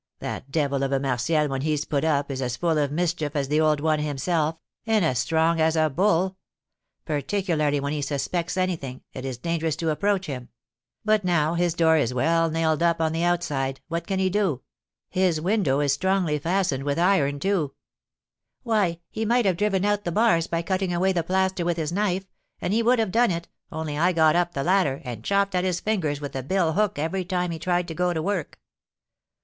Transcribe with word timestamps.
That 0.17 0.49
devil 0.49 0.81
of 0.81 0.91
a 0.91 0.99
Martial, 0.99 1.47
when 1.47 1.61
he's 1.61 1.85
put 1.85 2.03
up, 2.03 2.31
is 2.31 2.41
as 2.41 2.57
full 2.57 2.79
of 2.79 2.91
mischief 2.91 3.35
as 3.35 3.49
the 3.49 3.61
old 3.61 3.79
one 3.79 3.99
himself, 3.99 4.57
and 4.87 5.05
as 5.05 5.19
strong 5.19 5.61
as 5.61 5.75
a 5.75 5.91
bull; 5.91 6.37
particularly 7.05 7.79
when 7.79 7.93
he 7.93 8.01
suspects 8.01 8.57
anything, 8.57 9.03
it 9.13 9.25
is 9.25 9.37
dangerous 9.37 9.75
to 9.75 9.91
approach 9.91 10.25
him; 10.25 10.49
but, 11.05 11.23
now 11.23 11.53
his 11.53 11.75
door 11.75 11.97
is 11.97 12.15
well 12.15 12.49
nailed 12.49 12.81
up 12.81 12.99
on 12.99 13.11
the 13.11 13.23
outside, 13.23 13.79
what 13.89 14.07
can 14.07 14.17
he 14.17 14.27
do? 14.27 14.63
His 15.07 15.39
window 15.39 15.81
is 15.81 15.93
strongly 15.93 16.39
fastened 16.39 16.83
with 16.83 16.97
iron, 16.97 17.39
too." 17.39 17.75
"Why, 18.63 19.01
he 19.11 19.23
might 19.23 19.45
have 19.45 19.55
driven 19.57 19.85
out 19.85 20.03
the 20.03 20.11
bars 20.11 20.47
by 20.47 20.63
cutting 20.63 20.91
away 20.91 21.11
the 21.11 21.21
plaster 21.21 21.63
with 21.63 21.77
his 21.77 21.91
knife, 21.91 22.25
and 22.59 22.73
he 22.73 22.81
would 22.81 22.97
have 22.97 23.11
done 23.11 23.29
it, 23.29 23.47
only 23.71 23.99
I 23.99 24.13
got 24.13 24.35
up 24.35 24.55
the 24.55 24.63
ladder, 24.63 25.03
and 25.05 25.23
chopped 25.23 25.53
at 25.53 25.63
his 25.63 25.79
fingers 25.79 26.19
with 26.19 26.31
the 26.31 26.41
bill 26.41 26.73
hook 26.73 26.97
every 26.97 27.23
time 27.23 27.51
he 27.51 27.59
tried 27.59 27.87
to 27.87 27.93
go 27.93 28.13
to 28.13 28.21
work." 28.23 28.59